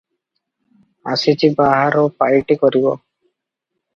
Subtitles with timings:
[1.15, 2.95] ଆସିଛି ବାହାର ପାଇଟି କରିବ।